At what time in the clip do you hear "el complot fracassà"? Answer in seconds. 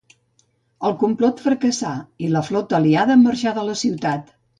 0.87-1.91